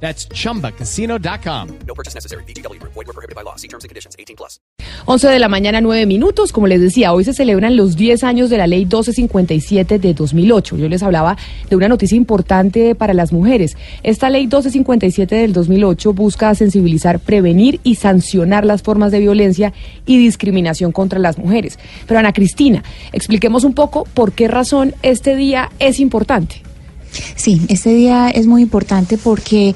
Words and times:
That's 0.00 0.28
chumbacasino.com. 0.28 1.68
No 1.86 1.94
purchase 1.94 2.14
necessary. 2.14 2.44
BGW. 2.44 2.80
Void 2.82 3.06
were 3.06 3.12
prohibited 3.12 3.34
by 3.34 3.42
law. 3.42 3.56
See 3.56 3.68
terms 3.68 3.84
and 3.84 3.88
conditions. 3.88 4.14
18 4.18 4.36
plus. 4.36 4.60
11 5.06 5.28
de 5.28 5.38
la 5.38 5.48
mañana, 5.48 5.80
9 5.80 6.04
minutos. 6.06 6.52
Como 6.52 6.66
les 6.66 6.80
decía, 6.80 7.12
hoy 7.12 7.24
se 7.24 7.32
celebran 7.32 7.76
los 7.76 7.96
10 7.96 8.24
años 8.24 8.50
de 8.50 8.58
la 8.58 8.66
ley 8.66 8.84
1257 8.84 9.98
de 9.98 10.14
2008. 10.14 10.76
Yo 10.76 10.88
les 10.88 11.02
hablaba 11.02 11.36
de 11.70 11.76
una 11.76 11.88
noticia 11.88 12.16
importante 12.16 12.94
para 12.94 13.14
las 13.14 13.32
mujeres. 13.32 13.76
Esta 14.02 14.28
ley 14.30 14.42
1257 14.42 15.34
del 15.34 15.52
2008 15.52 16.12
busca 16.12 16.54
sensibilizar, 16.54 17.20
prevenir 17.20 17.80
y 17.82 17.94
sancionar 17.94 18.66
las 18.66 18.82
formas 18.82 19.12
de 19.12 19.20
violencia 19.20 19.72
y 20.04 20.18
discriminación 20.18 20.92
contra 20.92 21.18
las 21.18 21.38
mujeres. 21.38 21.78
Pero 22.06 22.20
Ana 22.20 22.32
Cristina, 22.32 22.82
expliquemos 23.12 23.64
un 23.64 23.74
poco 23.74 24.04
por 24.12 24.32
qué 24.32 24.48
razón 24.48 24.94
este 25.02 25.36
día 25.36 25.70
es 25.78 26.00
importante. 26.00 26.65
Sí, 27.34 27.62
este 27.68 27.94
día 27.94 28.28
es 28.30 28.46
muy 28.46 28.62
importante 28.62 29.18
porque 29.18 29.74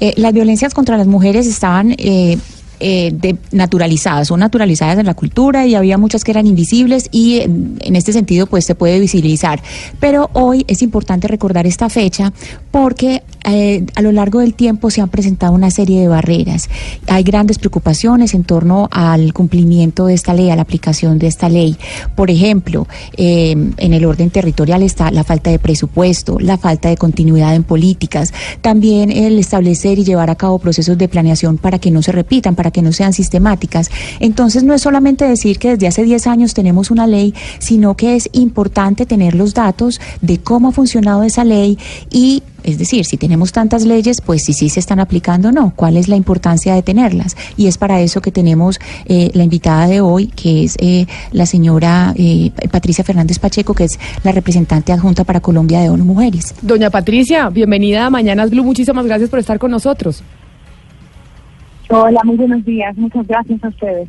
eh, 0.00 0.14
las 0.16 0.32
violencias 0.32 0.74
contra 0.74 0.96
las 0.96 1.06
mujeres 1.06 1.46
estaban 1.46 1.92
eh, 1.92 2.38
eh, 2.80 3.12
de, 3.14 3.36
naturalizadas, 3.52 4.28
son 4.28 4.40
naturalizadas 4.40 4.98
en 4.98 5.06
la 5.06 5.14
cultura 5.14 5.66
y 5.66 5.76
había 5.76 5.98
muchas 5.98 6.24
que 6.24 6.32
eran 6.32 6.48
invisibles 6.48 7.08
y 7.12 7.40
en, 7.40 7.76
en 7.80 7.94
este 7.94 8.12
sentido 8.12 8.46
pues 8.46 8.64
se 8.64 8.74
puede 8.74 8.98
visibilizar. 8.98 9.62
Pero 10.00 10.30
hoy 10.32 10.64
es 10.66 10.82
importante 10.82 11.28
recordar 11.28 11.66
esta 11.66 11.88
fecha 11.88 12.32
porque 12.72 13.22
eh, 13.44 13.86
a 13.94 14.02
lo 14.02 14.12
largo 14.12 14.40
del 14.40 14.54
tiempo 14.54 14.90
se 14.90 15.00
han 15.00 15.08
presentado 15.08 15.52
una 15.52 15.70
serie 15.70 16.00
de 16.00 16.08
barreras. 16.08 16.68
Hay 17.08 17.22
grandes 17.22 17.58
preocupaciones 17.58 18.34
en 18.34 18.44
torno 18.44 18.88
al 18.90 19.32
cumplimiento 19.32 20.06
de 20.06 20.14
esta 20.14 20.34
ley, 20.34 20.50
a 20.50 20.56
la 20.56 20.62
aplicación 20.62 21.18
de 21.18 21.26
esta 21.26 21.48
ley. 21.48 21.76
Por 22.14 22.30
ejemplo, 22.30 22.86
eh, 23.16 23.50
en 23.50 23.92
el 23.94 24.04
orden 24.04 24.30
territorial 24.30 24.82
está 24.82 25.10
la 25.10 25.24
falta 25.24 25.50
de 25.50 25.58
presupuesto, 25.58 26.38
la 26.38 26.58
falta 26.58 26.88
de 26.88 26.96
continuidad 26.96 27.54
en 27.54 27.64
políticas, 27.64 28.32
también 28.60 29.10
el 29.10 29.38
establecer 29.38 29.98
y 29.98 30.04
llevar 30.04 30.30
a 30.30 30.36
cabo 30.36 30.58
procesos 30.58 30.98
de 30.98 31.08
planeación 31.08 31.58
para 31.58 31.78
que 31.78 31.90
no 31.90 32.02
se 32.02 32.12
repitan, 32.12 32.54
para 32.54 32.70
que 32.70 32.82
no 32.82 32.92
sean 32.92 33.12
sistemáticas. 33.12 33.90
Entonces, 34.20 34.64
no 34.64 34.74
es 34.74 34.82
solamente 34.82 35.24
decir 35.24 35.58
que 35.58 35.70
desde 35.70 35.86
hace 35.86 36.04
10 36.04 36.26
años 36.26 36.54
tenemos 36.54 36.90
una 36.90 37.06
ley, 37.06 37.34
sino 37.58 37.96
que 37.96 38.16
es 38.16 38.28
importante 38.32 39.06
tener 39.06 39.34
los 39.34 39.54
datos 39.54 40.00
de 40.20 40.38
cómo 40.38 40.68
ha 40.68 40.72
funcionado 40.72 41.22
esa 41.22 41.44
ley 41.44 41.78
y 42.10 42.42
es 42.64 42.78
decir, 42.78 43.04
si 43.04 43.16
tenemos 43.16 43.52
tantas 43.52 43.84
leyes, 43.84 44.20
pues 44.20 44.44
si 44.44 44.52
sí 44.52 44.68
se 44.68 44.80
están 44.80 45.00
aplicando 45.00 45.48
o 45.48 45.52
no, 45.52 45.72
cuál 45.74 45.96
es 45.96 46.08
la 46.08 46.16
importancia 46.16 46.74
de 46.74 46.82
tenerlas. 46.82 47.36
Y 47.56 47.66
es 47.66 47.78
para 47.78 48.00
eso 48.00 48.20
que 48.20 48.30
tenemos 48.30 48.78
eh, 49.06 49.30
la 49.34 49.44
invitada 49.44 49.86
de 49.86 50.00
hoy, 50.00 50.28
que 50.28 50.64
es 50.64 50.76
eh, 50.80 51.06
la 51.32 51.46
señora 51.46 52.14
eh, 52.16 52.50
Patricia 52.70 53.04
Fernández 53.04 53.38
Pacheco, 53.38 53.74
que 53.74 53.84
es 53.84 53.98
la 54.24 54.32
representante 54.32 54.92
adjunta 54.92 55.24
para 55.24 55.40
Colombia 55.40 55.80
de 55.80 55.90
ONU 55.90 56.04
Mujeres. 56.04 56.54
Doña 56.62 56.90
Patricia, 56.90 57.48
bienvenida 57.50 58.06
a 58.06 58.10
Mañanas 58.10 58.50
Blue. 58.50 58.64
Muchísimas 58.64 59.06
gracias 59.06 59.30
por 59.30 59.38
estar 59.38 59.58
con 59.58 59.70
nosotros. 59.70 60.22
Hola, 61.88 62.20
muy 62.24 62.36
buenos 62.36 62.64
días. 62.64 62.96
Muchas 62.96 63.26
gracias 63.26 63.62
a 63.62 63.68
ustedes. 63.68 64.08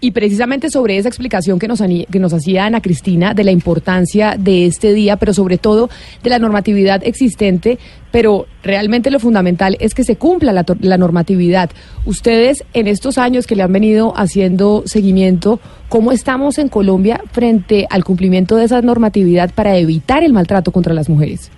Y 0.00 0.10
precisamente 0.10 0.70
sobre 0.70 0.98
esa 0.98 1.08
explicación 1.08 1.58
que 1.58 1.68
nos, 1.68 1.80
que 1.80 2.18
nos 2.18 2.32
hacía 2.34 2.66
Ana 2.66 2.82
Cristina 2.82 3.32
de 3.32 3.44
la 3.44 3.52
importancia 3.52 4.36
de 4.38 4.66
este 4.66 4.92
día, 4.92 5.16
pero 5.16 5.32
sobre 5.32 5.56
todo 5.56 5.88
de 6.22 6.30
la 6.30 6.38
normatividad 6.38 7.02
existente, 7.04 7.78
pero 8.10 8.46
realmente 8.62 9.10
lo 9.10 9.18
fundamental 9.18 9.76
es 9.80 9.94
que 9.94 10.04
se 10.04 10.16
cumpla 10.16 10.52
la, 10.52 10.64
la 10.80 10.98
normatividad. 10.98 11.70
Ustedes 12.04 12.64
en 12.74 12.86
estos 12.86 13.16
años 13.16 13.46
que 13.46 13.56
le 13.56 13.62
han 13.62 13.72
venido 13.72 14.12
haciendo 14.16 14.82
seguimiento, 14.84 15.58
¿cómo 15.88 16.12
estamos 16.12 16.58
en 16.58 16.68
Colombia 16.68 17.20
frente 17.32 17.86
al 17.88 18.04
cumplimiento 18.04 18.56
de 18.56 18.64
esa 18.64 18.82
normatividad 18.82 19.54
para 19.54 19.76
evitar 19.78 20.22
el 20.22 20.34
maltrato 20.34 20.70
contra 20.70 20.92
las 20.92 21.08
mujeres? 21.08 21.50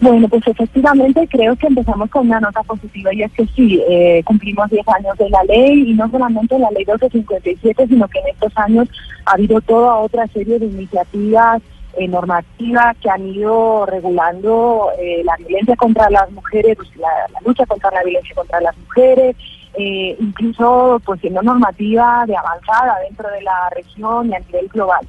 Bueno, 0.00 0.28
pues 0.28 0.46
efectivamente 0.46 1.26
creo 1.30 1.56
que 1.56 1.68
empezamos 1.68 2.10
con 2.10 2.26
una 2.26 2.38
nota 2.38 2.62
positiva 2.62 3.14
y 3.14 3.22
es 3.22 3.32
que 3.32 3.46
sí, 3.46 3.82
eh, 3.88 4.22
cumplimos 4.24 4.68
10 4.68 4.86
años 4.88 5.16
de 5.16 5.30
la 5.30 5.42
ley 5.44 5.90
y 5.90 5.94
no 5.94 6.10
solamente 6.10 6.58
la 6.58 6.70
ley 6.70 6.84
1257, 6.84 7.86
sino 7.88 8.06
que 8.08 8.18
en 8.18 8.28
estos 8.28 8.52
años 8.56 8.88
ha 9.24 9.32
habido 9.32 9.60
toda 9.62 9.96
otra 9.96 10.26
serie 10.28 10.58
de 10.58 10.66
iniciativas 10.66 11.62
eh, 11.98 12.08
normativas 12.08 12.94
que 12.98 13.08
han 13.08 13.26
ido 13.26 13.86
regulando 13.86 14.90
eh, 14.98 15.22
la 15.24 15.34
violencia 15.36 15.76
contra 15.76 16.10
las 16.10 16.30
mujeres, 16.30 16.76
pues, 16.76 16.94
la, 16.96 17.08
lucha 17.42 17.64
contra 17.64 17.90
la 17.90 18.02
violencia 18.02 18.34
contra 18.34 18.60
las 18.60 18.76
mujeres, 18.76 19.34
eh, 19.78 20.14
incluso 20.20 21.00
pues 21.06 21.20
siendo 21.22 21.40
normativa 21.40 22.24
de 22.26 22.36
avanzada 22.36 22.98
dentro 23.08 23.30
de 23.30 23.40
la 23.40 23.70
región 23.70 24.28
y 24.28 24.34
a 24.34 24.40
nivel 24.40 24.68
global. 24.68 25.06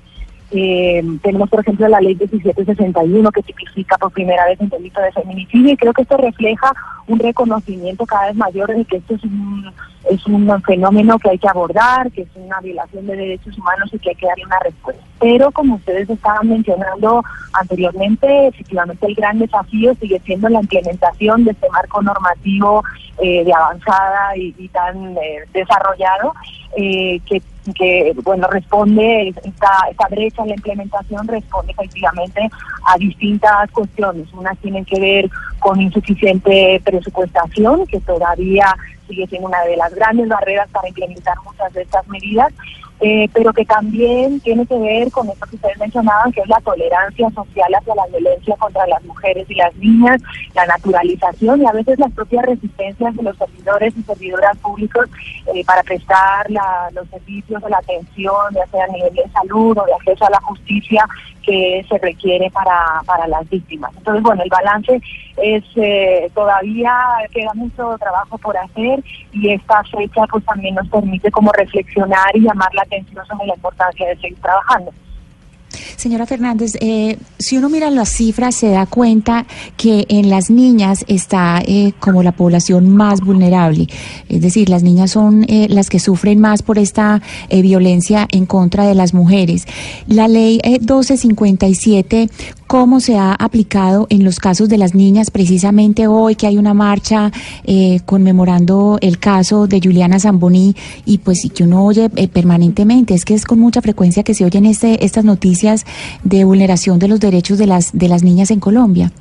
Eh, 0.52 1.04
tenemos, 1.22 1.50
por 1.50 1.60
ejemplo, 1.60 1.88
la 1.90 2.00
ley 2.00 2.16
1761 2.16 3.32
que 3.32 3.44
tipifica 3.44 3.98
por 3.98 4.12
primera 4.12 4.46
vez 4.46 4.60
el 4.62 4.70
delito 4.70 5.02
de 5.02 5.12
feminicidio 5.12 5.74
y 5.74 5.78
creo 5.78 5.94
que 5.94 6.04
esto 6.04 6.16
refleja 6.16 6.74
un 7.08 7.20
reconocimiento 7.20 8.06
cada 8.06 8.28
vez 8.28 8.36
mayor 8.36 8.74
de 8.74 8.86
que 8.86 8.98
esto 8.98 9.16
es 9.16 9.24
un, 9.24 9.74
es 10.10 10.26
un 10.26 10.62
fenómeno 10.64 11.20
que 11.20 11.32
hay 11.32 11.38
que 11.38 11.50
abordar, 11.50 12.10
que 12.12 12.22
es 12.22 12.30
una 12.36 12.62
violación 12.62 13.08
de 13.08 13.16
derechos 13.18 13.58
humanos 13.58 13.90
y 13.94 14.00
que 14.00 14.10
hay 14.10 14.16
que 14.16 14.28
darle 14.28 14.46
una 14.46 14.60
respuesta. 14.60 15.04
Pero 15.20 15.52
como 15.52 15.76
ustedes 15.76 16.10
estaban 16.10 16.48
mencionando 16.48 17.24
anteriormente, 17.54 18.48
efectivamente 18.48 19.06
el 19.06 19.16
gran 19.16 19.40
desafío 19.40 19.96
sigue 19.96 20.22
siendo 20.26 20.48
la 20.48 20.62
implementación 20.62 21.44
de 21.44 21.52
este 21.52 21.70
marco 21.72 22.02
normativo 22.02 22.84
eh, 23.22 23.44
de 23.44 23.54
avanzada 23.54 24.38
y, 24.38 24.56
y 24.58 24.70
tan 24.70 25.18
eh, 25.18 25.44
desarrollado 25.54 26.34
eh, 26.78 27.20
que 27.26 27.42
que 27.74 28.14
bueno 28.24 28.48
responde 28.48 29.30
esta, 29.30 29.72
esta 29.90 30.08
brecha 30.10 30.42
en 30.44 30.50
la 30.50 30.56
implementación 30.56 31.28
responde 31.28 31.72
efectivamente 31.72 32.50
a 32.86 32.98
distintas 32.98 33.72
cuestiones. 33.72 34.32
Unas 34.34 34.58
tienen 34.60 34.86
que 34.86 35.00
ver 35.00 35.30
con 35.60 35.82
insuficiente 35.82 36.82
presupuestación 36.84 37.86
que 37.88 38.00
todavía 38.02 38.76
sigue 39.08 39.28
siendo 39.28 39.48
una 39.48 39.62
de 39.64 39.78
las 39.78 39.94
grandes 39.94 40.28
barreras 40.28 40.70
para 40.72 40.88
implementar 40.88 41.38
muchas 41.44 41.74
de 41.74 41.82
estas 41.82 42.08
medidas 42.08 42.54
eh, 43.00 43.30
pero 43.34 43.54
que 43.54 43.66
también 43.66 44.40
tiene 44.40 44.66
que 44.66 44.78
ver 44.78 45.12
con 45.12 45.30
esto 45.30 45.46
que 45.46 45.56
ustedes 45.56 45.78
mencionaban, 45.78 46.32
que 46.32 46.42
es 46.42 46.48
la 46.48 46.60
tolerancia 46.62 47.30
social 47.32 47.76
hacia 47.76 47.96
la 47.96 48.08
violencia 48.08 48.56
contra 48.58 48.88
las 48.88 49.04
mujeres 49.06 49.46
y 49.50 49.56
las 49.56 49.76
niñas, 49.76 50.22
la 50.56 50.66
naturalización 50.66 51.62
y 51.62 51.66
a 51.66 51.72
veces 51.72 52.00
las 52.00 52.12
propias 52.14 52.46
resistencias 52.46 53.16
de 53.16 53.24
los 53.24 53.38
servidores 53.38 53.94
y 53.98 54.04
servidoras 54.04 54.58
públicos 54.58 55.06
eh, 55.54 55.64
para 55.66 55.84
prestar 55.84 56.50
la, 56.50 56.90
los 56.94 57.08
servicios 57.10 57.62
o 57.64 57.70
la 57.70 57.78
atención, 57.78 58.36
ya 58.54 58.66
sea 58.68 58.86
a 58.86 58.94
nivel 58.94 59.14
de 59.14 59.30
salud 59.32 59.78
o 59.78 59.86
de 59.86 59.94
acceso 59.94 60.26
a 60.26 60.32
la 60.32 60.42
justicia 60.42 61.06
que 61.48 61.86
se 61.88 61.98
requiere 62.00 62.52
para, 62.52 63.02
para 63.06 63.26
las 63.28 63.50
víctimas. 63.50 63.92
Entonces, 63.98 64.22
bueno, 64.22 64.44
el 64.44 64.50
balance 64.50 65.02
es 65.38 65.64
eh, 65.78 66.30
todavía 66.36 66.94
queda 67.32 67.54
mucho 67.54 67.96
trabajo 67.98 68.38
por 68.38 68.58
hacer 68.58 69.02
y 69.32 69.52
esta 69.52 69.82
fecha 69.86 70.24
pues 70.30 70.44
también 70.46 70.76
nos 70.76 70.88
permite 70.90 71.32
como 71.32 71.52
reflexionar 71.54 72.36
y 72.36 72.42
llamar 72.42 72.74
la 72.74 72.82
atención 72.82 73.26
sobre 73.26 73.48
la 73.48 73.56
importancia 73.56 74.08
de 74.10 74.18
seguir 74.18 74.38
trabajando. 74.42 74.92
Señora 75.98 76.28
Fernández, 76.28 76.74
eh, 76.80 77.18
si 77.40 77.58
uno 77.58 77.70
mira 77.70 77.90
las 77.90 78.10
cifras 78.10 78.54
se 78.54 78.70
da 78.70 78.86
cuenta 78.86 79.48
que 79.78 80.06
en 80.10 80.30
las 80.30 80.52
niñas 80.52 81.04
está 81.08 81.60
eh, 81.66 81.92
como 82.00 82.22
la 82.22 82.34
población 82.34 82.96
más 82.96 83.22
vulnerable. 83.22 83.88
Es 84.30 84.42
decir, 84.42 84.70
las 84.70 84.84
niñas 84.84 85.10
son 85.10 85.44
eh, 85.48 85.66
las 85.72 85.90
que 85.90 86.00
sufren 86.00 86.40
más 86.40 86.62
por 86.62 86.78
esta 86.78 87.24
eh, 87.50 87.64
violencia 87.64 88.28
en 88.32 88.46
contra 88.46 88.86
de 88.86 88.94
las 88.94 89.16
mujeres. 89.16 89.66
La 90.06 90.28
ley 90.28 90.60
eh, 90.64 90.78
1257, 90.80 92.30
¿cómo 92.68 93.00
se 93.00 93.18
ha 93.18 93.34
aplicado 93.34 94.06
en 94.10 94.24
los 94.24 94.40
casos 94.40 94.70
de 94.70 94.78
las 94.78 94.94
niñas? 94.94 95.32
Precisamente 95.32 96.06
hoy 96.06 96.36
que 96.36 96.46
hay 96.46 96.58
una 96.58 96.76
marcha 96.76 97.32
eh, 97.64 98.02
conmemorando 98.06 99.00
el 99.02 99.18
caso 99.18 99.68
de 99.68 99.80
Juliana 99.82 100.20
Zamboní 100.20 100.76
y 101.06 101.18
pues 101.20 101.48
que 101.56 101.64
uno 101.64 101.86
oye 101.86 102.10
eh, 102.16 102.28
permanentemente, 102.28 103.16
es 103.16 103.26
que 103.26 103.34
es 103.34 103.46
con 103.46 103.60
mucha 103.60 103.82
frecuencia 103.82 104.24
que 104.24 104.34
se 104.34 104.46
oyen 104.46 104.66
este, 104.66 105.04
estas 105.04 105.26
noticias 105.26 105.87
de 106.24 106.44
vulneración 106.44 107.00
de 107.00 107.08
los 107.08 107.20
derechos 107.20 107.58
de 107.58 107.68
las, 107.68 107.98
de 107.98 108.08
las 108.08 108.24
niñas 108.24 108.52
en 108.52 108.60
Colombia. 108.60 109.12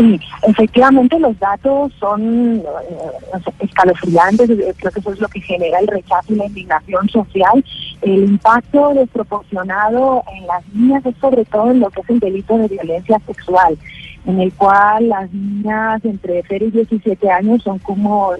Sí, 0.00 0.18
efectivamente 0.44 1.18
los 1.18 1.38
datos 1.38 1.92
son 2.00 2.56
eh, 2.56 3.40
escalofriantes, 3.58 4.48
eh, 4.48 4.74
creo 4.78 4.92
que 4.92 5.00
eso 5.00 5.12
es 5.12 5.20
lo 5.20 5.28
que 5.28 5.42
genera 5.42 5.78
el 5.78 5.88
rechazo 5.88 6.32
y 6.32 6.36
la 6.36 6.46
indignación 6.46 7.06
social. 7.10 7.62
El 8.00 8.24
impacto 8.24 8.94
desproporcionado 8.94 10.22
en 10.34 10.46
las 10.46 10.66
niñas 10.72 11.04
es 11.04 11.14
sobre 11.20 11.44
todo 11.44 11.70
en 11.70 11.80
lo 11.80 11.90
que 11.90 12.00
es 12.00 12.08
el 12.08 12.18
delito 12.18 12.56
de 12.56 12.68
violencia 12.68 13.20
sexual, 13.26 13.76
en 14.24 14.40
el 14.40 14.50
cual 14.54 15.10
las 15.10 15.30
niñas 15.32 16.02
entre 16.04 16.42
0 16.48 16.66
y 16.66 16.70
17 16.70 17.30
años 17.30 17.62
son 17.62 17.78
como 17.80 18.32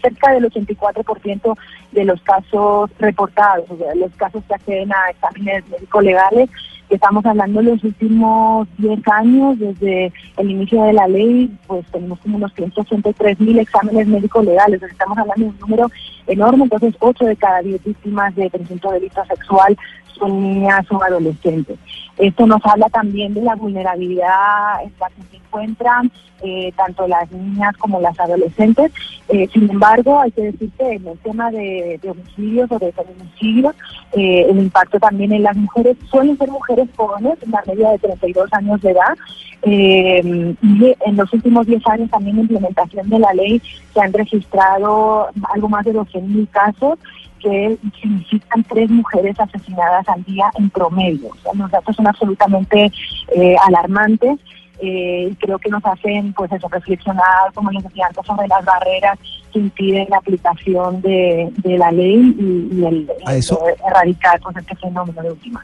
cerca 0.00 0.32
del 0.32 0.50
84% 0.50 1.56
de 1.92 2.04
los 2.04 2.20
casos 2.22 2.90
reportados, 2.98 3.70
o 3.70 3.76
sea, 3.76 3.94
los 3.94 4.12
casos 4.12 4.42
que 4.46 4.54
acceden 4.54 4.92
a 4.92 5.10
exámenes 5.10 5.68
médicos 5.68 6.04
legales 6.04 6.50
Estamos 6.90 7.24
hablando 7.24 7.62
de 7.62 7.70
los 7.70 7.84
últimos 7.84 8.66
10 8.78 9.00
años, 9.12 9.58
desde 9.60 10.12
el 10.36 10.50
inicio 10.50 10.82
de 10.82 10.92
la 10.92 11.06
ley, 11.06 11.48
pues 11.68 11.86
tenemos 11.92 12.18
como 12.18 12.36
unos 12.36 12.52
183 12.54 13.38
mil 13.38 13.60
exámenes 13.60 14.08
médicos 14.08 14.44
legales. 14.44 14.82
Estamos 14.82 15.16
hablando 15.16 15.44
de 15.44 15.50
un 15.50 15.58
número 15.60 15.90
enorme, 16.26 16.64
entonces 16.64 16.94
8 16.98 17.26
de 17.26 17.36
cada 17.36 17.62
10 17.62 17.84
víctimas 17.84 18.34
de 18.34 18.50
presunto 18.50 18.90
delito 18.90 19.24
sexual 19.24 19.78
son 20.18 20.42
niñas 20.42 20.84
o 20.90 21.02
adolescentes. 21.02 21.78
Esto 22.18 22.46
nos 22.46 22.60
habla 22.64 22.88
también 22.88 23.34
de 23.34 23.42
la 23.42 23.54
vulnerabilidad 23.54 24.82
en 24.82 24.92
la 25.00 25.08
que 25.08 25.22
se 25.30 25.36
encuentran 25.36 26.10
eh, 26.42 26.72
tanto 26.74 27.06
las 27.06 27.30
niñas 27.30 27.76
como 27.76 28.00
las 28.00 28.18
adolescentes. 28.18 28.92
Eh, 29.28 29.46
sin 29.52 29.70
embargo, 29.70 30.20
hay 30.20 30.30
que 30.30 30.42
decir 30.42 30.70
que 30.78 30.92
en 30.92 31.06
el 31.06 31.18
tema 31.18 31.50
de, 31.50 32.00
homicidios 32.08 32.70
o 32.72 32.78
de 32.78 32.92
feminicidios, 32.92 33.74
eh, 34.12 34.46
el 34.48 34.58
impacto 34.58 34.98
también 34.98 35.32
en 35.32 35.42
las 35.42 35.56
mujeres 35.56 35.96
suelen 36.10 36.38
ser 36.38 36.50
mujeres 36.50 36.79
jóvenes, 36.96 37.38
en 37.42 37.50
la 37.50 37.62
media 37.66 37.90
de 37.90 37.98
32 37.98 38.52
años 38.52 38.80
de 38.80 38.90
edad, 38.90 39.16
y 39.62 40.96
en 41.06 41.16
los 41.16 41.32
últimos 41.32 41.66
10 41.66 41.86
años 41.88 42.10
también 42.10 42.36
en 42.36 42.42
implementación 42.42 43.08
de 43.10 43.18
la 43.18 43.32
ley 43.34 43.60
se 43.92 44.00
han 44.00 44.12
registrado 44.12 45.28
algo 45.52 45.68
más 45.68 45.84
de 45.84 45.92
12.000 45.92 46.48
casos 46.48 46.98
que 47.40 47.78
significan 48.00 48.62
tres 48.64 48.90
mujeres 48.90 49.38
asesinadas 49.38 50.08
al 50.08 50.22
día 50.24 50.50
en 50.58 50.70
promedio. 50.70 51.30
los 51.54 51.70
datos 51.70 51.96
son 51.96 52.06
absolutamente 52.06 52.92
eh, 53.34 53.56
alarmantes. 53.66 54.38
Eh, 54.82 55.34
creo 55.38 55.58
que 55.58 55.68
nos 55.68 55.84
hacen 55.84 56.32
pues 56.32 56.50
eso 56.52 56.66
reflexionar 56.68 57.52
como 57.52 57.70
les 57.70 57.84
decía 57.84 58.06
antes 58.06 58.24
sobre 58.24 58.48
las 58.48 58.64
barreras 58.64 59.18
que 59.52 59.58
impiden 59.58 60.06
la 60.08 60.16
aplicación 60.16 61.02
de, 61.02 61.52
la 61.64 61.92
ley 61.92 62.34
y, 62.72 62.84
el, 62.86 63.10
erradicar 63.86 64.40
pues, 64.40 64.56
este 64.56 64.74
fenómeno 64.76 65.20
de 65.20 65.32
última 65.32 65.62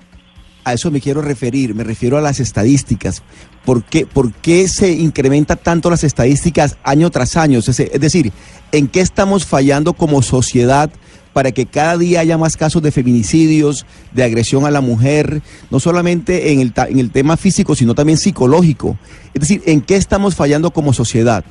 a 0.67 0.73
eso 0.73 0.91
me 0.91 1.01
quiero 1.01 1.23
referir, 1.23 1.77
me 1.77 1.85
refiero 1.85 2.19
a 2.19 2.21
las 2.21 2.41
estadísticas. 2.41 3.23
¿Por 3.65 3.85
qué, 3.85 4.05
¿Por 4.05 4.33
qué 4.33 4.67
se 4.67 4.91
incrementa 4.91 5.55
tanto 5.55 5.91
las 5.91 6.03
estadísticas 6.03 6.77
año 6.83 7.09
tras 7.11 7.37
año? 7.37 7.61
Es 7.61 8.01
decir, 8.01 8.33
¿en 8.73 8.89
qué 8.89 9.01
estamos 9.01 9.47
fallando 9.47 9.93
como 9.93 10.23
sociedad 10.23 10.91
para 11.33 11.53
que 11.53 11.67
cada 11.67 11.97
día 11.97 12.19
haya 12.19 12.37
más 12.37 12.57
casos 12.57 12.83
de 12.83 12.91
feminicidios, 12.91 13.87
de 14.13 14.25
agresión 14.25 14.67
a 14.67 14.73
la 14.73 14.81
mujer, 14.81 15.41
no 15.71 15.79
solamente 15.79 16.53
en 16.53 16.59
el, 16.59 16.73
en 16.77 16.99
el 16.99 17.13
tema 17.13 17.37
físico, 17.37 17.77
sino 17.77 17.95
también 17.95 18.19
psicológico. 18.19 18.97
Es 19.35 19.43
decir, 19.43 19.63
¿en 19.67 19.83
qué 19.83 19.95
estamos 19.95 20.35
fallando 20.35 20.73
como 20.73 20.93
sociedad? 20.93 21.45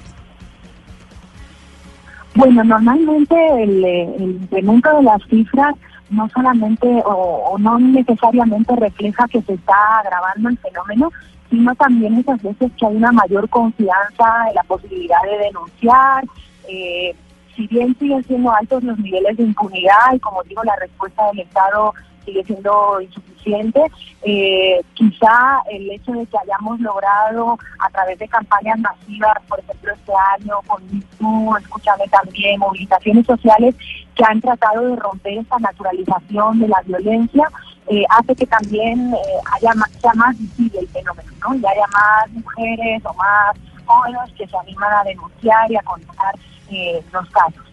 Bueno, 2.35 2.65
normalmente 2.65 3.35
el, 3.63 3.85
incremento 4.19 4.97
de 4.97 5.03
las 5.03 5.21
cifras 5.29 5.73
no 6.10 6.30
solamente 6.30 6.88
o, 7.06 7.57
no 7.60 7.80
necesariamente 7.80 8.75
refleja 8.75 9.28
que 9.28 9.42
se 9.42 9.54
está 9.54 10.00
agravando 10.00 10.50
el 10.50 10.57
fenómeno, 10.57 11.12
sino 11.50 11.74
también 11.75 12.13
muchas 12.13 12.42
veces 12.42 12.72
que 12.78 12.86
hay 12.86 12.96
una 12.96 13.12
mayor 13.12 13.50
confianza 13.50 14.50
en 14.50 14.56
la 14.56 14.63
posibilidad 14.63 15.22
de 15.24 15.46
denunciar, 15.46 16.25
eh, 16.68 17.16
si 17.56 17.68
bien 17.68 17.96
siguen 17.98 18.24
siendo 18.25 18.52
altos 18.52 18.84
los 18.84 18.98
niveles 19.00 19.38
de 19.38 19.44
impunidad 19.44 20.13
y 20.13 20.19
como 20.19 20.44
digo, 20.44 20.63
la 20.63 20.75
respuesta 20.75 21.25
del 21.28 21.40
Estado 21.40 21.94
sigue 22.25 22.44
siendo 22.44 23.00
insuficiente, 23.01 23.81
eh, 24.24 24.81
quizá 24.96 25.62
el 25.72 25.92
hecho 25.92 26.12
de 26.12 26.25
que 26.25 26.38
hayamos 26.38 26.80
logrado 26.80 27.58
a 27.80 27.90
través 27.92 28.18
de 28.18 28.28
campañas 28.28 28.80
masivas, 28.80 29.38
por 29.48 29.60
ejemplo 29.60 29.94
este 29.94 30.12
año 30.40 30.60
con 30.66 30.84
MeToo, 30.92 31.58
escúchame 31.58 32.08
también, 32.08 32.60
movilizaciones 32.60 33.25
sociales 33.25 33.75
que 34.15 34.23
han 34.27 34.41
tratado 34.41 34.88
de 34.88 34.95
romper 34.95 35.38
esta 35.38 35.59
naturalización 35.59 36.59
de 36.59 36.67
la 36.67 36.81
violencia, 36.85 37.50
eh, 37.88 38.03
hace 38.09 38.35
que 38.35 38.47
también 38.47 39.13
eh, 39.13 39.17
haya 39.53 39.73
más, 39.75 39.91
sea 40.01 40.13
más 40.13 40.35
visible 40.38 40.79
el 40.79 40.88
fenómeno, 40.88 41.31
¿no? 41.41 41.56
Y 41.56 41.65
haya 41.65 41.88
más 41.94 42.31
mujeres 42.31 43.03
o 43.06 43.13
más 43.13 43.56
jóvenes 43.85 44.33
que 44.38 44.47
se 44.47 44.57
animan 44.57 44.94
a 44.94 45.03
denunciar 45.03 45.71
y 45.71 45.75
a 45.75 45.81
contar 45.81 46.35
eh, 46.71 47.03
los 47.12 47.29
casos. 47.29 47.63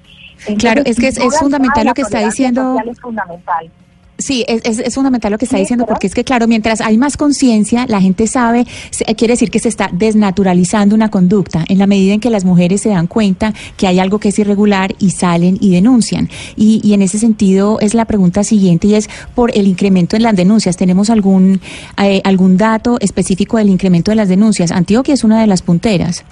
claro, 0.58 0.82
es 0.84 0.98
que 0.98 1.08
es, 1.08 1.38
fundamental 1.38 1.86
lo 1.86 1.94
que 1.94 2.02
está 2.02 2.18
diciendo. 2.18 2.76
Es 2.84 3.00
fundamental. 3.00 3.70
Sí, 4.22 4.44
es, 4.46 4.78
es, 4.78 4.94
fundamental 4.94 5.32
lo 5.32 5.38
que 5.38 5.46
está 5.46 5.58
diciendo, 5.58 5.84
porque 5.86 6.06
es 6.06 6.14
que, 6.14 6.22
claro, 6.22 6.46
mientras 6.46 6.80
hay 6.80 6.96
más 6.96 7.16
conciencia, 7.16 7.86
la 7.88 8.00
gente 8.00 8.26
sabe, 8.26 8.66
quiere 9.16 9.32
decir 9.32 9.50
que 9.50 9.58
se 9.58 9.69
está 9.69 9.90
desnaturalizando 9.92 10.94
una 10.94 11.10
conducta, 11.10 11.64
en 11.69 11.78
la 11.78 11.86
medida 11.86 12.14
en 12.14 12.20
que 12.20 12.30
las 12.30 12.44
mujeres 12.44 12.82
se 12.82 12.90
dan 12.90 13.06
cuenta 13.06 13.52
que 13.76 13.86
hay 13.86 13.98
algo 13.98 14.19
que 14.19 14.28
es 14.28 14.38
irregular 14.38 14.94
y 14.98 15.10
salen 15.10 15.58
y 15.60 15.70
denuncian. 15.70 16.28
Y, 16.56 16.80
y 16.84 16.94
en 16.94 17.02
ese 17.02 17.19
sentido 17.19 17.80
es 17.80 17.94
la 17.94 18.04
pregunta 18.04 18.44
siguiente 18.44 18.86
y 18.86 18.94
es 18.94 19.08
por 19.34 19.56
el 19.56 19.66
incremento 19.66 20.16
en 20.16 20.22
las 20.22 20.36
denuncias. 20.36 20.76
¿Tenemos 20.76 21.10
algún, 21.10 21.60
eh, 22.02 22.20
algún 22.25 22.56
dato 22.56 22.98
específico 23.00 23.56
del 23.56 23.68
incremento 23.68 24.10
de 24.10 24.16
las 24.16 24.28
denuncias? 24.28 24.70
Antioquia 24.70 25.14
es 25.14 25.25
una 25.25 25.40
de 25.40 25.46
las 25.46 25.62
punteras. 25.62 26.25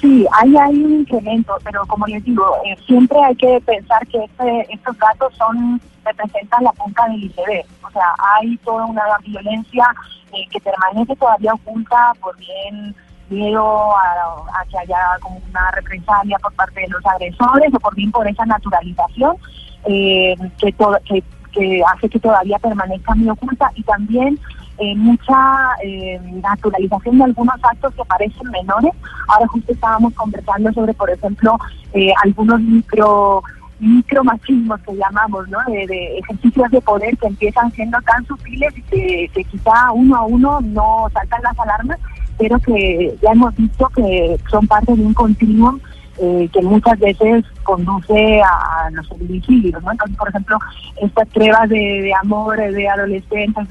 Sí, 0.00 0.26
hay 0.32 0.54
un 0.82 1.00
incremento, 1.00 1.54
pero 1.62 1.84
como 1.86 2.06
les 2.06 2.24
digo, 2.24 2.56
eh, 2.64 2.74
siempre 2.86 3.18
hay 3.22 3.36
que 3.36 3.60
pensar 3.66 4.06
que 4.06 4.24
este, 4.24 4.72
estos 4.72 4.96
datos 4.98 5.34
son 5.36 5.80
representan 6.04 6.64
la 6.64 6.72
punta 6.72 7.06
del 7.08 7.24
iceberg. 7.24 7.66
O 7.82 7.90
sea, 7.90 8.14
hay 8.36 8.56
toda 8.58 8.86
una 8.86 9.02
violencia 9.22 9.84
eh, 10.32 10.46
que 10.50 10.60
permanece 10.60 11.14
todavía 11.16 11.52
oculta 11.52 12.12
por 12.20 12.34
bien 12.38 12.94
miedo 13.28 13.94
a, 13.94 14.64
que 14.70 14.78
haya 14.78 14.98
como 15.20 15.40
una 15.50 15.70
represalia 15.72 16.38
por 16.38 16.52
parte 16.54 16.80
de 16.80 16.88
los 16.88 17.04
agresores 17.06 17.72
o 17.74 17.78
por 17.78 17.94
bien 17.94 18.10
por 18.10 18.26
esa 18.26 18.44
naturalización 18.44 19.36
eh, 19.84 20.34
que, 20.58 20.74
que, 21.04 21.22
que 21.52 21.82
hace 21.86 22.08
que 22.08 22.18
todavía 22.18 22.58
permanezca 22.58 23.14
muy 23.14 23.28
oculta 23.28 23.70
y 23.76 23.82
también 23.84 24.38
eh, 24.80 24.96
mucha 24.96 25.36
eh, 25.84 26.18
naturalización 26.42 27.18
de 27.18 27.24
algunos 27.24 27.54
actos 27.62 27.94
que 27.94 28.04
parecen 28.04 28.50
menores. 28.50 28.92
Ahora 29.28 29.46
justo 29.48 29.72
estábamos 29.72 30.14
conversando 30.14 30.72
sobre, 30.72 30.94
por 30.94 31.10
ejemplo, 31.10 31.58
eh, 31.92 32.12
algunos 32.24 32.60
micro 32.60 33.42
micromachismos 33.78 34.78
que 34.82 34.94
llamamos, 34.94 35.48
¿no? 35.48 35.58
De, 35.66 36.18
ejercicios 36.18 36.70
de 36.70 36.82
poder 36.82 37.16
que 37.16 37.28
empiezan 37.28 37.72
siendo 37.72 37.98
tan 38.02 38.24
sutiles 38.26 38.74
que, 38.90 39.30
que 39.32 39.44
quizá 39.44 39.90
uno 39.92 40.16
a 40.16 40.22
uno 40.26 40.60
no 40.60 41.06
saltan 41.14 41.42
las 41.42 41.58
alarmas, 41.58 41.98
pero 42.36 42.58
que 42.58 43.16
ya 43.22 43.32
hemos 43.32 43.54
visto 43.56 43.88
que 43.96 44.38
son 44.50 44.66
parte 44.66 44.94
de 44.94 45.02
un 45.02 45.14
continuum 45.14 45.78
eh, 46.22 46.50
que 46.52 46.60
muchas 46.60 46.98
veces 46.98 47.46
conduce 47.62 48.42
a, 48.42 48.90
los 48.90 49.10
homicidios, 49.10 49.82
¿no? 49.82 49.90
Entonces, 49.90 50.18
por 50.18 50.28
ejemplo, 50.28 50.58
estas 51.00 51.26
pruebas 51.28 51.66
de, 51.70 52.12
amor 52.22 52.58
de 52.58 52.88
adolescentes, 52.88 53.68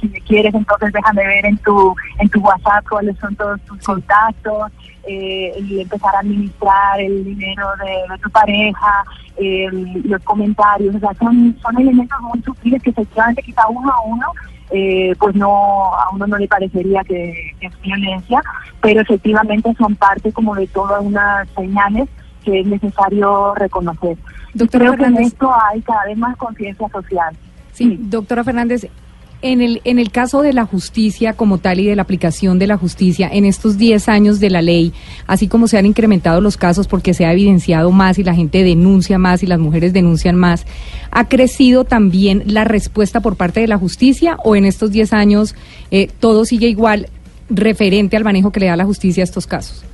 si, 0.00 0.08
me 0.08 0.20
quieres, 0.20 0.54
entonces 0.54 0.92
déjame 0.92 1.26
ver 1.26 1.46
en 1.46 1.56
tu 1.58 1.94
en 2.18 2.28
tu 2.28 2.40
WhatsApp 2.40 2.84
cuáles 2.88 3.16
son 3.18 3.34
todos 3.36 3.60
tus 3.62 3.78
contactos 3.84 4.72
eh, 5.06 5.52
y 5.58 5.80
empezar 5.80 6.14
a 6.14 6.20
administrar 6.20 7.00
el 7.00 7.24
dinero 7.24 7.66
de, 7.78 8.18
tu 8.18 8.30
pareja, 8.30 9.04
eh, 9.36 9.68
los 10.04 10.22
comentarios, 10.22 10.94
o 10.94 10.98
sea, 10.98 11.14
son, 11.18 11.56
son 11.62 11.78
elementos 11.80 12.20
muy 12.20 12.42
sutiles 12.42 12.82
que 12.82 12.90
efectivamente 12.90 13.42
quizá 13.42 13.66
uno 13.68 13.90
a 13.90 14.00
uno 14.02 14.26
eh, 14.70 15.16
pues 15.18 15.34
no 15.34 15.94
a 15.94 16.10
uno 16.12 16.26
no 16.28 16.38
le 16.38 16.46
parecería 16.46 17.02
que, 17.02 17.54
es 17.60 17.80
violencia, 17.82 18.40
pero 18.80 19.00
efectivamente 19.00 19.74
son 19.76 19.96
parte 19.96 20.32
como 20.32 20.54
de 20.54 20.68
todas 20.68 21.02
unas 21.02 21.48
señales 21.56 22.08
que 22.44 22.60
es 22.60 22.66
necesario 22.66 23.54
reconocer. 23.56 24.16
Creo 24.70 24.96
que 24.96 25.04
en 25.04 25.18
esto 25.18 25.52
hay 25.52 25.82
cada 25.82 26.04
vez 26.04 26.16
más 26.16 26.36
conciencia 26.36 26.88
social. 26.88 27.36
Sí, 27.72 27.96
doctora 28.00 28.44
Fernández, 28.44 28.86
en 29.42 29.62
el, 29.62 29.80
en 29.84 29.98
el 29.98 30.10
caso 30.10 30.42
de 30.42 30.52
la 30.52 30.66
justicia 30.66 31.32
como 31.32 31.58
tal 31.58 31.80
y 31.80 31.86
de 31.86 31.96
la 31.96 32.02
aplicación 32.02 32.58
de 32.58 32.66
la 32.66 32.76
justicia, 32.76 33.28
en 33.32 33.44
estos 33.44 33.78
10 33.78 34.08
años 34.08 34.40
de 34.40 34.50
la 34.50 34.62
ley, 34.62 34.92
así 35.26 35.48
como 35.48 35.68
se 35.68 35.78
han 35.78 35.86
incrementado 35.86 36.40
los 36.40 36.56
casos 36.56 36.86
porque 36.86 37.14
se 37.14 37.24
ha 37.24 37.32
evidenciado 37.32 37.90
más 37.90 38.18
y 38.18 38.24
la 38.24 38.34
gente 38.34 38.62
denuncia 38.62 39.18
más 39.18 39.42
y 39.42 39.46
las 39.46 39.58
mujeres 39.58 39.92
denuncian 39.92 40.36
más, 40.36 40.66
¿ha 41.10 41.28
crecido 41.28 41.84
también 41.84 42.42
la 42.46 42.64
respuesta 42.64 43.20
por 43.20 43.36
parte 43.36 43.60
de 43.60 43.68
la 43.68 43.78
justicia 43.78 44.36
o 44.44 44.56
en 44.56 44.64
estos 44.64 44.90
10 44.90 45.12
años 45.12 45.54
eh, 45.90 46.08
todo 46.20 46.44
sigue 46.44 46.68
igual 46.68 47.08
referente 47.48 48.16
al 48.16 48.24
manejo 48.24 48.52
que 48.52 48.60
le 48.60 48.66
da 48.66 48.76
la 48.76 48.84
justicia 48.84 49.22
a 49.22 49.24
estos 49.24 49.46
casos? 49.46 49.84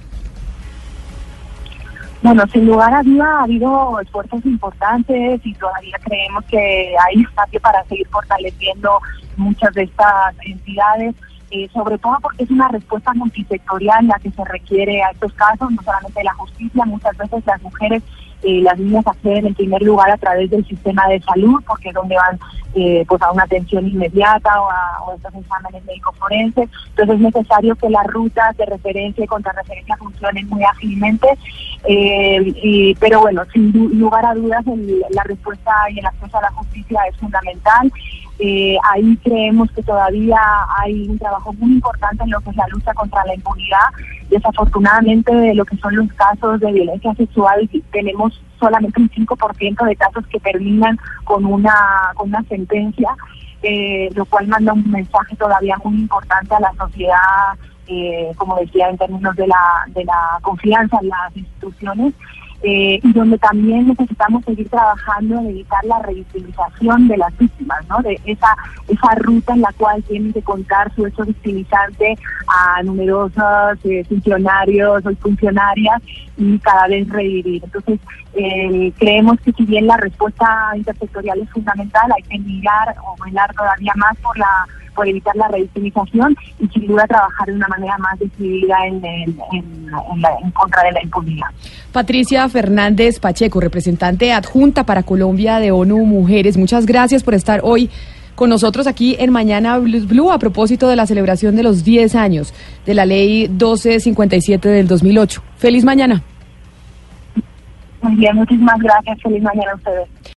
Bueno, 2.27 2.43
sin 2.53 2.67
lugar 2.67 2.93
a 2.93 3.05
duda 3.05 3.25
ha 3.25 3.45
habido 3.45 4.01
esfuerzos 4.01 4.45
importantes 4.45 5.41
y 5.45 5.55
todavía 5.55 5.97
creemos 6.03 6.45
que 6.47 6.93
hay 7.07 7.23
espacio 7.23 7.61
para 7.61 7.85
seguir 7.85 8.09
fortaleciendo 8.09 8.99
muchas 9.37 9.73
de 9.75 9.85
estas 9.85 10.35
entidades, 10.45 11.15
eh, 11.53 11.69
sobre 11.73 11.97
todo 11.99 12.19
porque 12.21 12.43
es 12.43 12.51
una 12.51 12.67
respuesta 12.67 13.15
multisectorial 13.15 14.09
la 14.09 14.19
que 14.19 14.33
se 14.33 14.45
requiere 14.45 15.05
a 15.05 15.11
estos 15.11 15.33
casos, 15.35 15.71
no 15.71 15.81
solamente 15.85 16.25
la 16.25 16.35
justicia, 16.35 16.85
muchas 16.85 17.17
veces 17.17 17.47
las 17.47 17.63
mujeres 17.63 18.03
Eh, 18.43 18.61
las 18.63 18.79
niñas 18.79 19.07
acceden 19.07 19.47
en 19.47 19.55
primer 19.55 19.83
lugar 19.83 20.11
a 20.11 20.17
través 20.19 20.51
del 20.51 20.65
sistema 20.67 21.07
de 21.09 21.21
salud, 21.21 21.61
porque 21.67 21.89
es 21.89 21.95
donde 21.95 22.17
van 22.17 22.39
eh, 22.75 23.05
pues 23.09 23.23
a 23.23 23.33
una 23.33 23.45
atención 23.45 23.87
inmediata 23.89 24.61
o 24.61 24.71
a, 24.71 25.03
o 25.07 25.15
estos 25.15 25.35
exámenes 25.35 25.83
médicos 25.87 26.15
forenses. 26.19 26.69
Entonces 26.91 27.15
es 27.17 27.21
necesario 27.23 27.75
que 27.77 27.89
las 27.89 28.07
rutas 28.07 28.55
de 28.59 28.67
referencia 28.67 29.25
y 29.25 29.27
contrarreferencia 29.27 29.97
funcionen 29.97 30.47
muy 30.49 30.63
ágilmente. 30.65 31.27
Eh, 31.89 32.53
y- 32.63 32.95
pero 32.97 33.21
bueno, 33.21 33.43
sin 33.53 33.73
lugar 33.99 34.27
a 34.27 34.35
dudas, 34.35 34.67
el- 34.67 35.03
la 35.11 35.23
respuesta 35.25 35.73
y 35.91 35.99
el 35.99 36.07
acceso 36.07 36.37
a 36.39 36.43
la 36.43 36.51
justicia 36.53 37.01
es 37.09 37.17
fundamental. 37.17 37.91
Eh, 38.39 38.77
ahí 38.93 39.17
creemos 39.25 39.71
que 39.73 39.83
todavía 39.83 40.37
hay 40.83 41.09
un 41.09 41.19
trabajo 41.19 41.55
muy 41.55 41.73
importante 41.73 42.25
en 42.25 42.31
lo 42.31 42.41
que 42.41 42.51
es 42.51 42.57
la 42.57 42.69
lucha 42.69 42.93
contra 42.93 43.25
la 43.25 43.35
impunidad. 43.35 43.89
Desafortunadamente, 44.29 45.35
de 45.35 45.55
lo 45.55 45.65
que 45.65 45.77
son 45.79 45.97
los 45.97 46.13
casos 46.13 46.61
de 46.61 46.71
violencia 46.73 47.15
sexual, 47.15 47.69
tenemos 47.93 48.26
solamente 48.59 49.01
un 49.01 49.11
5% 49.11 49.85
de 49.85 49.97
casos 49.97 50.27
que 50.29 50.41
terminan 50.41 50.99
con 51.25 51.45
una, 51.45 51.75
con 52.15 52.29
una 52.29 52.43
sentencia, 52.45 53.11
eh, 53.63 54.09
lo 54.15 54.25
cual 54.27 54.49
manda 54.49 54.73
un 54.73 54.91
mensaje 54.91 55.37
todavía 55.37 55.77
muy 55.85 55.95
importante 56.01 56.55
a 56.55 56.61
la 56.61 56.73
sociedad, 56.75 57.55
eh, 57.89 58.33
como 58.37 58.57
decía, 58.57 58.89
en 58.89 58.99
términos 58.99 59.35
de 59.37 59.47
la, 59.47 59.85
de 59.89 60.05
la 60.05 60.39
confianza 60.43 60.99
en 61.03 61.09
las 61.09 61.37
instituciones 61.37 62.15
eh, 62.69 62.99
y 63.01 63.13
donde 63.13 63.39
también 63.39 63.87
necesitamos 63.87 64.45
seguir 64.45 64.69
trabajando 64.69 65.39
en 65.39 65.51
evitar 65.51 65.85
la 65.85 66.01
revictimización 66.01 67.07
de 67.07 67.17
las 67.17 67.39
víctimas, 67.39 67.79
¿no? 67.89 68.03
De 68.03 68.21
esa 68.25 68.57
esa 68.89 69.15
ruta 69.21 69.55
en 69.55 69.61
la 69.61 69.73
cual 69.77 70.03
tienen 70.03 70.33
que 70.33 70.43
contar 70.43 70.93
su 70.97 71.07
hecho 71.07 71.23
victimizante 71.23 72.19
a 72.49 72.83
numerosos 72.83 73.79
eh, 73.85 74.03
funcionarios 74.09 75.07
o 75.07 75.15
funcionarias 75.15 76.03
y 76.37 76.59
cada 76.59 76.89
vez 76.89 77.09
revivir. 77.09 77.63
Entonces, 77.63 78.01
eh, 78.35 78.93
creemos 78.99 79.39
que 79.43 79.53
si 79.53 79.65
bien 79.65 79.87
la 79.87 79.99
respuesta 79.99 80.73
intersectorial 80.75 81.39
es 81.43 81.51
fundamental, 81.51 82.11
hay 82.17 82.23
que 82.25 82.39
mirar 82.41 82.97
o 83.07 83.15
velar 83.25 83.55
todavía 83.55 83.93
más 83.95 84.17
por 84.19 84.37
la 84.37 84.67
por 84.97 85.07
evitar 85.07 85.37
la 85.37 85.47
revictimización 85.49 86.35
y 86.59 86.67
sin 86.69 86.87
duda 86.89 87.07
trabajar 87.07 87.47
de 87.47 87.53
una 87.55 87.69
manera 87.69 87.97
más 87.99 88.19
decidida 88.19 88.75
en, 88.87 88.97
en- 89.05 89.39
en- 89.53 89.87
en 90.13 90.21
la- 90.23 90.37
en 90.43 90.51
contra 90.51 90.83
de 90.83 90.93
la 90.93 91.03
impunidad. 91.05 91.47
Patricia 91.93 92.49
Fernández 92.49 93.21
Pacheco, 93.21 93.61
representante 93.61 94.33
adjunta 94.33 94.85
para 94.85 95.03
Colombia 95.05 95.59
de 95.61 95.71
ONU 95.71 96.05
Mujeres, 96.05 96.57
muchas 96.57 96.87
gracias 96.87 97.23
por 97.23 97.35
estar 97.35 97.61
hoy 97.63 97.89
con 98.35 98.51
nosotros 98.51 98.87
aquí 98.87 99.17
en 99.19 99.31
Mañana 99.31 99.79
Blues 99.79 100.07
Blue 100.07 100.31
a 100.31 100.39
propósito 100.39 100.89
de 100.89 100.97
la 100.97 101.07
celebración 101.07 101.57
de 101.57 101.63
los 101.63 101.85
10 101.85 102.15
años 102.17 102.53
de 102.85 102.93
la 102.95 103.07
ley 103.07 103.49
1257 103.49 104.69
del 104.69 104.87
2008. 104.89 105.43
Feliz 105.57 105.85
mañana. 105.85 106.23
Muy 108.03 108.15
bien, 108.17 108.37
muchísimas 108.37 108.79
gracias. 108.79 109.19
Feliz 109.23 109.43
mañana 109.43 109.73
a 109.73 109.77
ustedes. 109.77 110.09